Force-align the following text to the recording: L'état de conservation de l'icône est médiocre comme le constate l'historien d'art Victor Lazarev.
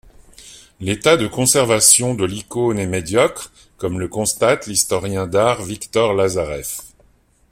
L'état 0.79 1.15
de 1.15 1.27
conservation 1.27 2.15
de 2.15 2.25
l'icône 2.25 2.79
est 2.79 2.87
médiocre 2.87 3.51
comme 3.77 3.99
le 3.99 4.07
constate 4.07 4.65
l'historien 4.65 5.27
d'art 5.27 5.61
Victor 5.61 6.15
Lazarev. 6.15 6.79